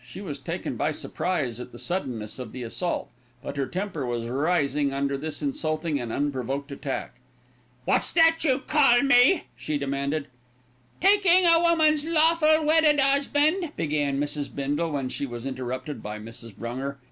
[0.03, 3.11] She was taken by surprise at the suddenness of the assault;
[3.43, 7.19] but her temper was rising under this insulting and unprovoked attack.
[7.85, 10.25] "What's that you call me?" she demanded.
[11.01, 14.49] "Taking a woman's lawful wedded 'usband" began Mrs.
[14.55, 16.55] Bindle, when she was interrupted by Mrs.
[16.55, 16.97] Brunger.